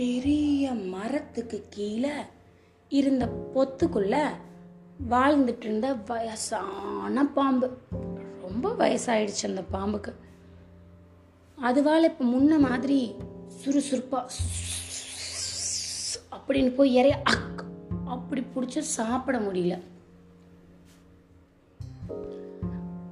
பெரிய 0.00 0.72
மரத்துக்கு 0.72 1.66
கீழே 1.70 2.10
இருந்த 2.88 3.24
பொத்துக்குள்ள 3.54 4.28
வாழ்ந்துட்டு 5.10 5.64
இருந்த 5.64 5.94
வயசான 5.94 7.26
பாம்பு. 7.26 7.78
ரொம்ப 8.40 8.72
வயசாயிடுச்சு 8.78 9.44
அந்த 9.44 9.62
பாம்புக்கு. 9.72 10.12
அதுவால் 11.54 12.04
இப்போ 12.04 12.24
முன்ன 12.24 12.58
மாதிரி 12.58 13.14
சுறுசுறுப்பா 13.64 14.20
அப்படின்னு 16.36 16.74
போய் 16.74 16.96
இறைய 16.96 17.16
அக் 17.22 17.64
அப்படி 18.04 18.44
பிடிச்சி 18.54 18.78
சாப்பிட 18.78 19.38
முடியல. 19.38 19.80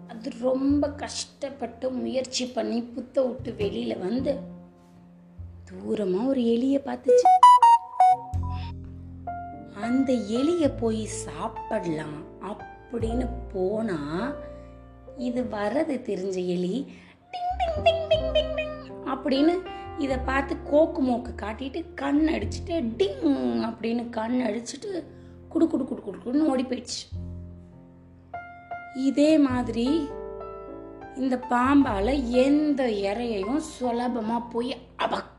அது 0.08 0.30
ரொம்ப 0.40 0.90
கஷ்டப்பட்டு 0.90 1.90
முயற்சி 1.90 2.46
பண்ணி 2.46 2.82
புத்த 2.82 3.22
விட்டு 3.22 3.54
வெளியில 3.64 3.98
வந்து 3.98 4.56
தூரமா 5.68 6.26
ஒரு 6.26 6.40
எலிய 6.40 6.76
பார்த்துச்சு. 6.84 7.26
அந்த 9.74 10.12
எலிய 10.12 10.76
போய் 10.76 11.04
சாப்பிடலாம் 11.04 12.24
அப்படின்னு 12.42 13.28
போனா 13.52 13.98
இது 15.16 15.42
வர்றது 15.42 15.94
தெரிஞ்ச 16.08 16.46
எலி 16.46 16.92
அப்படின்னு 19.04 19.54
இதை 19.98 20.16
பார்த்து 20.16 20.56
கோக்கு 20.62 21.00
மோக்கு 21.00 21.34
காட்டிட்டு 21.42 21.94
கண் 21.94 22.28
அடிச்சுட்டு 22.28 22.74
டிங் 22.98 23.24
அப்படின்னு 23.68 24.10
கண் 24.10 24.40
அடிச்சுட்டு 24.40 25.04
குடு 25.48 25.66
குடு 25.66 25.84
குடு 25.84 26.02
குடு 26.02 26.18
குடுன்னு 26.18 26.48
ஓடி 26.48 26.62
போயிடுச்சு. 26.62 27.00
இதே 28.94 29.38
மாதிரி 29.38 30.08
இந்த 31.16 31.36
பாம்பால 31.50 32.30
எந்த 32.30 32.82
இறையையும் 32.84 33.60
சுலபமா 33.80 34.50
போய் 34.50 34.76
அபக் 34.98 35.34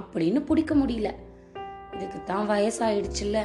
அப்படின்னு 0.00 0.40
பிடிக்க 0.40 0.74
முடியல. 0.74 1.10
இதுக்கு 1.94 2.24
தான் 2.24 2.50
வயசாயிடுச்சுல்ல. 2.50 3.38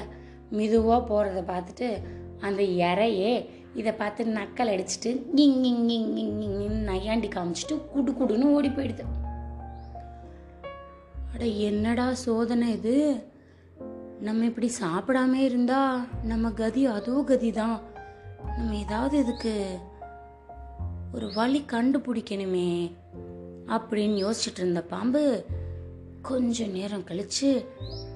மெதுவாக 0.49 1.07
போகிறத 1.09 1.39
பார்த்துட்டு 1.43 2.01
அந்த 2.41 2.63
இறையே 2.63 3.49
இதை 3.75 3.93
பார்த்து 3.93 4.25
நக்கல் 4.25 4.71
அடிச்சுட்டு 4.73 5.09
இங் 5.35 5.61
கிங் 5.63 5.89
இங் 5.89 6.13
கிங் 6.15 6.83
நையாண்டி 6.83 7.27
காமிச்சிட்டு 7.27 7.85
குடு 7.93 8.11
குடுன்னு 8.11 8.43
ஓடி 8.43 8.67
போயிடுது. 8.67 9.03
அட 11.33 11.45
என்னடா 11.45 12.13
சோதனை 12.13 12.71
இது? 12.71 13.25
நம்ம 14.19 14.45
இப்படி 14.45 14.71
சாப்பிடாம 14.81 15.33
இருந்தா 15.33 16.05
நம்ம 16.23 16.51
கதி 16.51 16.85
அதோ 16.85 17.23
கதி 17.27 17.51
தான் 17.51 17.81
நம்ம 18.57 18.75
ஏதாவது 18.75 19.17
இதுக்கு 19.17 19.79
ஒரு 21.13 21.31
வழி 21.35 21.65
கண்டுபிடிக்கணுமே 21.71 22.91
அப்படின்னு 23.67 24.17
யோசிச்சுட்டு 24.23 24.57
இருந்த 24.57 24.81
பாம்பு 24.81 25.45
கொஞ்ச 26.21 26.65
நேரம் 26.65 27.01
கழிச்சு 27.01 27.65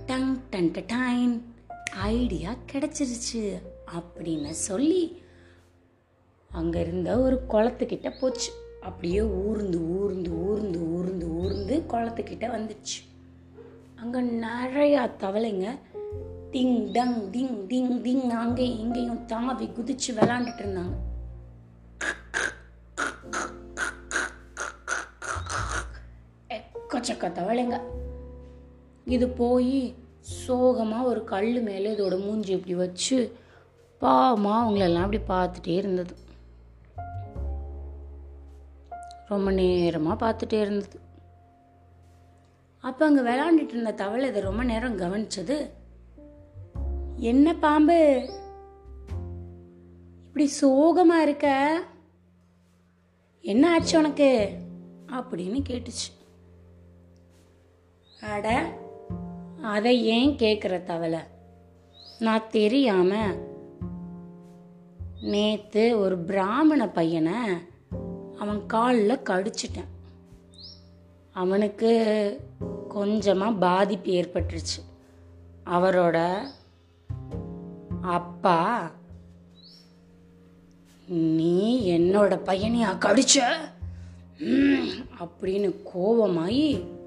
டங் 0.06 0.38
டன் 0.50 0.72
டைன் 0.72 1.42
ஐடியா 2.02 2.56
கிடைச்சிருச்சு 2.72 3.62
அப்படின்னு 3.94 4.50
சொல்லி 4.50 5.24
அங்கே 6.50 6.80
இருந்த 6.80 7.20
ஒரு 7.20 7.46
குளத்துக்கிட்ட 7.50 8.20
போச்சு. 8.20 8.52
அப்படியே 8.82 9.22
ஊர்ந்து 9.22 9.82
ஊர்ந்து 9.82 10.32
ஊர்ந்து 10.32 10.80
ஊர்ந்து 10.80 11.30
ஊர்ந்து 11.30 11.84
குளத்துக்கிட்ட 11.88 12.46
வந்துச்சு. 12.58 13.00
அங்கே 13.96 14.20
நிறையா 14.20 15.12
தவளைங்க 15.20 15.80
டிங் 16.52 16.92
டங் 16.92 17.32
டிங் 17.32 17.68
டிங் 17.68 18.02
டிங் 18.02 18.28
அங்கேயும் 18.28 18.80
இங்கேயும் 18.80 19.26
தாவி 19.26 19.66
குதிச்சு 19.66 20.14
விளாண்டுட்டு 20.16 20.64
இருந்தாங்க. 20.64 20.96
எக்கச்சக்க 26.92 27.28
தவளைங்க 27.28 27.82
இது 29.06 29.30
போய் 29.30 29.96
சோகமாக 30.20 31.04
ஒரு 31.04 31.24
கல் 31.24 31.62
மேலே 31.62 31.94
இதோட 31.94 32.20
மூஞ்சி 32.20 32.52
இப்படி 32.52 32.76
வச்சு 32.76 33.38
பாவமாக 34.02 34.64
அவங்களெல்லாம் 34.64 35.08
அப்படி 35.08 35.20
பார்த்துட்டே 35.28 35.76
இருந்தது. 35.76 36.16
ரொம்ப 39.28 39.52
நேரமாக 39.52 40.18
பார்த்துட்டே 40.24 40.62
இருந்தது. 40.62 41.00
அப்போ 42.80 43.06
அங்கே 43.06 43.22
விளாண்டுட்டு 43.22 43.68
இருந்த 43.68 43.92
தவளை 43.92 44.30
இதை 44.30 44.42
ரொம்ப 44.42 44.64
நேரம் 44.64 45.00
கவனிச்சது 45.00 45.70
என்ன 47.16 47.54
பாம்பு? 47.54 48.30
இப்படி 50.26 50.48
சோகமாக 50.48 51.22
இருக்க? 51.22 51.48
என்ன 53.42 53.72
ஆச்சு 53.72 53.98
உனக்கு? 53.98 54.50
அப்படின்னு 55.08 55.62
கேட்டுச்சு. 55.70 56.21
அட 58.22 58.78
அதை 59.62 60.06
ஏன் 60.06 60.30
கேட்குற 60.30 60.84
தவளை? 60.84 61.20
நான் 62.20 62.50
தெரியாம. 62.50 63.36
நேத்து 65.22 66.00
ஒரு 66.00 66.18
பிராமண 66.18 66.88
பையனை 66.88 67.34
அவன் 68.40 68.66
காலில் 68.66 69.20
கடிச்சிட்டேன். 69.20 69.88
அவனுக்கு 71.32 71.92
கொஞ்சமாக 72.90 73.52
பாதிப்பு 73.52 74.12
ஏற்பட்டுருச்சு. 74.12 74.84
அவரோட 75.66 76.42
அப்பா 78.02 78.92
நீ 81.08 81.92
என்னோட 81.98 82.40
பையனையா 82.46 82.98
கடிச்ச? 82.98 83.52
அப்படின்னு 85.20 85.76
கோபமாயி 85.96 87.00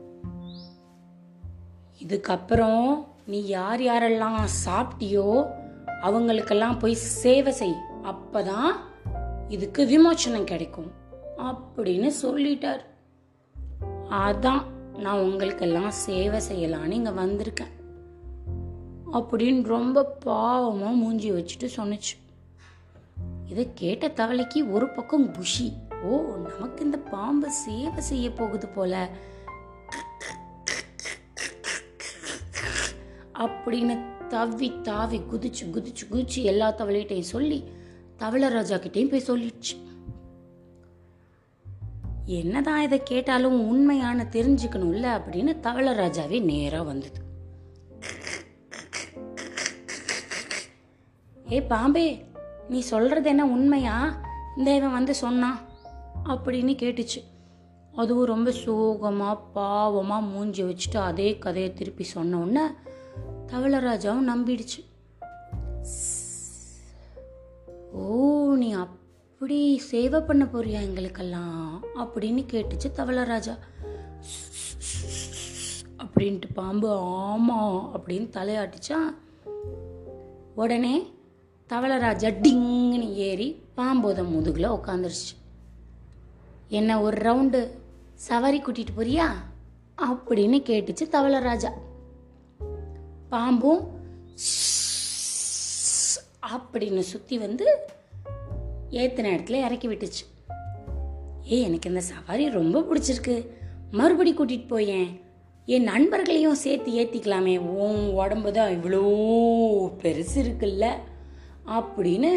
இதுக்கப்புறம் 2.08 3.06
நீ 3.26 3.46
யார் 3.46 3.80
யாரெல்லாம் 3.80 4.40
சாப்பிட்டியோ 4.64 5.28
அவங்களுக்கெல்லாம் 6.02 6.78
போய் 6.78 6.94
சேவை 6.94 7.52
செய். 7.52 7.76
அப்பதான் 8.02 8.72
இதுக்கு 9.48 9.82
விமோச்சனம் 9.84 10.44
கிடைக்கும் 10.44 10.90
அப்படின்னு 11.38 12.10
சொல்லிட்டார். 12.22 12.82
அதான் 14.10 14.62
நான் 14.98 15.20
உங்களுக்கெல்லாம் 15.20 15.90
சேவை 15.90 16.40
செய்யலான்னு 16.48 16.90
இங்கே 16.90 17.10
வந்திருக்கேன் 17.10 17.72
அப்படின்னு 19.12 19.62
ரொம்ப 19.62 20.18
பாவமாக 20.24 20.94
மூஞ்சி 20.94 21.32
வச்சுட்டு 21.32 21.68
சொன்னுச்சு. 21.76 22.14
இதை 23.46 23.68
கேட்ட 23.74 24.08
தவளைக்கு 24.08 24.70
ஒரு 24.70 24.88
பக்கம் 24.88 25.30
குஷி. 25.30 25.72
ஓ 26.02 26.20
நமக்கு 26.22 26.84
இந்த 26.84 26.98
பாம்பை 26.98 27.50
சேவை 27.50 28.00
செய்ய 28.00 28.30
போகுது 28.30 28.68
போல. 28.68 29.08
அப்படின்னு 33.34 34.12
தவி 34.28 34.80
தாவி 34.80 35.18
குதிச்சு 35.18 35.64
குதிச்சு 35.72 36.04
குதிச்சு 36.10 36.42
எல்லா 36.42 36.74
தவளையிட்டையும் 36.74 37.20
சொல்லி 37.20 37.64
தவளராஜா 38.16 38.54
ராஜா 38.54 38.76
கிட்டையும் 38.76 39.18
போய் 39.18 39.26
சொல்லிடுச்சு. 39.26 39.82
என்னதான் 42.24 42.82
இதை 42.82 43.02
கேட்டாலும் 43.02 43.68
உண்மையான 43.68 44.28
தெரிஞ்சுக்கணும்ல 44.30 45.20
அப்படின்னு 45.20 45.60
தவள 45.60 45.92
ராஜாவே 45.92 46.42
நேராக 46.42 46.84
வந்தது. 46.84 47.20
ஏ 51.50 51.62
பாம்பே 51.62 52.24
நீ 52.68 52.80
சொல்றது 52.80 53.28
என்ன 53.28 53.46
உண்மையா? 53.46 54.20
இந்த 54.56 54.74
இவன் 54.74 54.92
வந்து 54.92 55.14
சொன்னான் 55.14 55.60
அப்படின்னு 56.24 56.74
கேட்டுச்சு. 56.74 57.24
அதுவும் 57.94 58.24
ரொம்ப 58.24 58.50
சோகமா 58.50 59.38
பாவமா 59.54 60.30
மூஞ்சி 60.30 60.62
வச்சுட்டு 60.62 60.96
அதே 60.96 61.38
கதையை 61.38 61.72
திருப்பி 61.72 62.04
சொன்ன 62.04 62.38
உடனே 62.38 62.66
தவளராஜாவும் 63.46 64.28
நம்பிடுச்சு. 64.28 64.84
ஓ 67.92 68.54
நீ 68.54 68.72
அப்படி 68.72 69.78
சேவை 69.78 70.20
பண்ண 70.20 70.44
போறியா 70.44 70.80
எங்களுக்கெல்லாம்? 70.80 71.84
அப்படின்னு 71.96 72.44
கேட்டுச்சு 72.52 72.90
தவளராஜா. 72.92 73.58
அப்படின்ட்டு 75.98 76.52
பாம்பு 76.54 76.88
ஆமா 76.88 77.90
அப்படின்னு 77.96 78.28
தலையாட்டுச்சா. 78.30 78.98
உடனே 80.54 81.12
தவளராஜா 81.66 82.28
டிங்னு 82.28 83.12
ஏறி 83.12 83.62
பாம்போத 83.76 84.28
முதுகில் 84.28 84.70
உட்காந்துருச்சு 84.70 85.32
என்ன 86.68 87.00
ஒரு 87.00 87.16
ரவுண்டு 87.16 87.68
சவாரி 88.14 88.62
கூட்டிட்டு 88.62 88.88
போறியா? 88.96 89.26
அப்படின்னு 89.98 90.60
கேட்டுச்சு 90.62 91.08
தவளராஜா. 91.08 91.72
பாம்பும் 93.34 93.82
அப்படின்னு 96.54 97.02
சுற்றி 97.12 97.38
வந்து 97.38 97.66
ஏத்தின 99.00 99.30
இடத்துல 99.34 99.60
இறக்கி 99.66 99.88
விட்டுச்சு. 99.88 100.22
ஏய் 101.44 101.64
எனக்கு 101.66 101.88
இந்த 101.88 102.02
சவாரி 102.10 102.44
ரொம்ப 102.58 102.80
பிடிச்சிருக்கு. 102.80 103.36
மறுபடி 103.90 104.32
கூட்டிகிட்டு 104.34 104.68
போயேன். 104.68 105.08
என் 105.66 105.88
நண்பர்களையும் 105.88 106.60
சேர்த்து 106.62 106.90
ஏற்றிக்கலாமே 107.00 107.54
உன் 107.82 108.00
உடம்பு 108.20 108.50
தான் 108.52 108.74
இவ்வளோ 108.76 109.02
பெருசு 110.02 110.36
இருக்குல்ல. 110.44 110.86
அப்படின்னு 111.76 112.30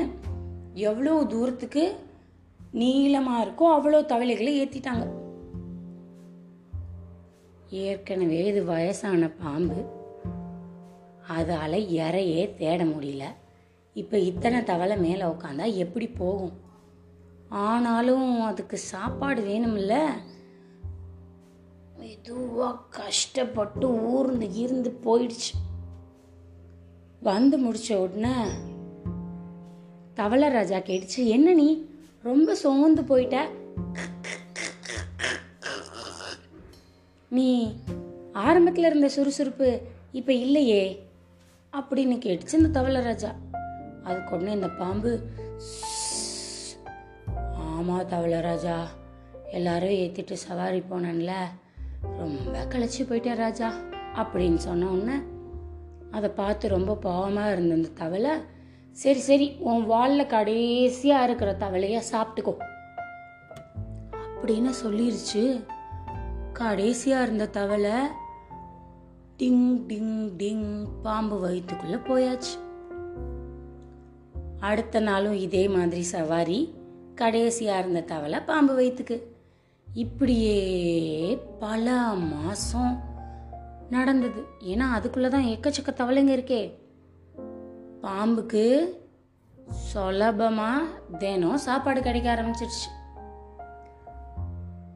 எவ்வளோ 0.73 1.13
தூரத்துக்கு 1.33 1.83
நீளமாக 2.71 3.43
இருக்கோ 3.45 3.65
அவ்வளோ 3.77 3.99
தவளைகளை 4.11 4.53
ஏற்றிட்டாங்க 4.61 5.05
ஏற்கனவே 7.69 8.41
இது 8.51 8.63
வயசான 8.65 9.29
பாம்பு. 9.41 9.79
அதால் 11.27 11.89
இறையே 11.89 12.55
தேட 12.55 12.83
முடியல. 12.83 13.23
இப்போ 13.93 14.19
இத்தனை 14.19 14.63
தவளை 14.63 14.97
மேலே 14.97 15.21
உட்காந்தா 15.21 15.73
எப்படி 15.73 16.07
போகும்? 16.07 16.51
ஆனாலும் 17.49 18.41
அதுக்கு 18.41 18.77
சாப்பாடு 18.77 19.41
வேணும்ல? 19.41 20.05
மெதுவாக 21.97 22.77
கஷ்டப்பட்டு 22.89 23.89
ஊர்ந்து 23.89 24.51
இருந்து 24.51 24.99
போயிடுச்சு. 25.05 25.53
வந்து 27.19 27.59
முடிச்ச 27.59 27.95
உடனே 27.95 28.33
தவளை 30.13 30.49
ராஜா 30.49 30.77
கேட்டுச்சு 30.77 31.25
என்ன 31.25 31.53
நீ? 31.53 31.85
ரொம்ப 32.23 32.55
சோர்ந்து 32.55 33.01
போயிட்ட? 33.01 33.49
நீ 37.29 37.75
ஆரம்பத்தில் 38.33 38.85
இருந்த 38.85 39.07
சுறுசுறுப்பு 39.07 39.81
இப்போ 40.11 40.33
இல்லையே? 40.33 41.06
அப்படின்னு 41.77 42.15
கேட்டுச்சு 42.17 42.53
இந்த 42.53 42.69
தவளை 42.69 43.01
ராஜா. 43.01 43.35
அதுக்கு 44.03 44.35
உடனே 44.35 44.51
இந்த 44.51 44.69
பாம்பு 44.69 45.19
ஆமாம் 47.53 48.07
தவளை 48.07 48.41
ராஜா 48.41 48.87
எல்லாரும் 49.51 49.89
ஏற்றிட்டு 49.89 50.33
சவாரி 50.33 50.83
போனேன்ல 50.91 51.33
ரொம்ப 52.01 52.65
களைச்சி 52.65 52.99
போயிட்டேன் 52.99 53.35
ராஜா 53.35 53.73
அப்படின்னு 54.15 54.55
சொன்ன 54.55 54.87
உடனே 54.87 55.17
அதை 56.11 56.29
பார்த்து 56.29 56.67
ரொம்ப 56.67 56.97
பாவமாக 57.03 57.51
இருந்த 57.51 57.73
அந்த 57.73 57.87
தவளை 57.87 58.31
சரி 58.91 59.19
சரி 59.19 59.55
உன் 59.59 59.85
வாலில் 59.85 60.25
கடைசியாக 60.25 61.23
இருக்கிற 61.23 61.55
தவளைய 61.59 62.01
சாப்பிட்டுக்கோ 62.11 62.53
அப்படின்னு 64.11 64.71
சொல்லிருச்சு. 64.83 65.63
கடைசியாக 66.53 67.23
இருந்த 67.23 67.47
தவளை 67.47 67.91
டிங் 69.39 69.85
டிங் 69.87 70.29
டிங் 70.37 70.87
பாம்பு 71.03 71.39
வயிற்றுக்குள்ளே 71.39 71.95
போயாச்சு. 71.95 72.53
அடுத்த 74.59 74.99
நாளும் 74.99 75.33
இதே 75.33 75.67
மாதிரி 75.67 76.01
சவாரி 76.01 76.73
கடைசியாக 77.15 77.79
இருந்த 77.79 78.01
தவளை 78.01 78.39
பாம்பு 78.39 78.75
வயிற்றுக்கு 78.75 79.35
இப்படியே 79.93 80.57
பல 81.59 81.91
மாதம் 82.13 83.03
நடந்தது. 83.89 84.43
ஏன்னா 84.65 84.87
அதுக்குள்ளே 84.93 85.29
தான் 85.29 85.43
எக்கச்சக்க 85.43 85.89
தவளைங்க 85.89 86.33
இருக்கே. 86.37 86.73
பாம்புக்கு 88.01 88.93
சுலபமாக 89.67 90.85
தினம் 91.17 91.57
சாப்பாடு 91.57 92.01
கிடைக்க 92.01 92.35
ஆரம்பிச்சிருச்சு. 92.35 92.89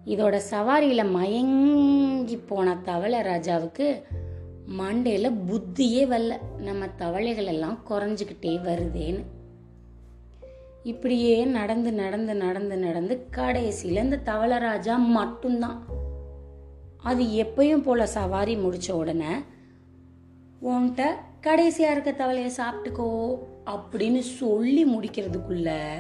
இதோட 0.06 0.42
சவாரியில் 0.50 1.12
மயங்கி 1.12 2.38
போன 2.38 2.78
தவளை 2.84 3.20
ராஜாவுக்கு 3.22 4.04
மண்டையில் 4.68 5.36
புத்தியே 5.48 6.06
வரல. 6.06 6.58
நம்ம 6.58 6.88
தவளைகள் 6.88 7.46
எல்லாம் 7.46 7.80
குறைஞ்சிக்கிட்டே 7.90 8.60
வருதேன்னு. 8.60 9.24
இப்படியே 10.84 11.46
நடந்து 11.46 11.94
நடந்து 11.94 12.36
நடந்து 12.36 12.78
நடந்து 12.78 13.28
கடைசியில் 13.32 14.04
இந்த 14.04 14.18
தவளை 14.18 14.58
ராஜா 14.58 14.98
மட்டும்தான். 14.98 15.86
அது 16.98 17.24
எப்பயும் 17.24 17.84
போல 17.84 18.08
சவாரி 18.08 18.56
முடிச்ச 18.56 18.92
உடனே 18.92 19.34
உன்கிட்ட 20.62 21.06
கடைசியாக 21.42 22.00
இருக்க 22.00 22.26
தவளையை 22.26 22.52
சாப்பிட்டுக்கோ 22.58 23.38
அப்படின்னு 23.66 24.20
சொல்லி 24.20 24.96
முடிக்கிறதுக்குள்ள 24.96 25.92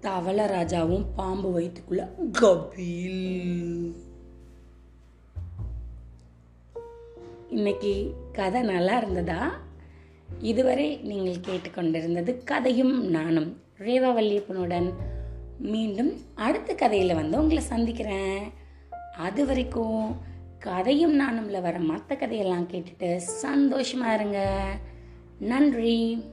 தவளை 0.00 0.44
ராஜாவும் 0.44 1.04
பாம்பு 1.16 1.60
வயிற்றுக்குள்ள 1.60 2.08
கபீல். 2.40 3.94
இன்னைக்கு 7.54 8.14
கதை 8.32 8.62
நல்லா 8.62 8.96
இருந்ததா? 8.96 9.60
இதுவரை 10.40 10.96
நீங்கள் 10.96 11.34
கேட்டுக்கொண்டிருந்தது 11.34 12.44
கதையும் 12.44 13.04
நானும் 13.04 13.60
ரேவா 13.78 14.12
வல்லியப்பனுடன். 14.12 14.92
மீண்டும் 15.58 16.16
அடுத்த 16.34 16.74
கதையில் 16.74 17.14
வந்து 17.14 17.38
உங்களை 17.38 17.62
சந்திக்கிறேன். 17.62 18.52
அது 19.16 19.46
வரைக்கும் 19.46 20.16
கதையும் 20.58 21.20
நானும்ல 21.20 21.60
வர 21.60 21.78
மற்ற 21.78 22.16
கதையெல்லாம் 22.16 22.68
கேட்டுட்டு 22.68 23.20
சந்தோஷமா 23.42 24.14
இருங்க. 24.14 24.64
நன்றி. 25.38 26.24